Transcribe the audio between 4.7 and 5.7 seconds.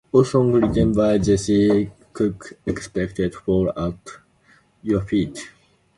your Feet.